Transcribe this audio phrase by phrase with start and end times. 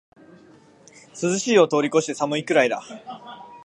[1.13, 2.81] 涼しいを通りこして寒いくらいだ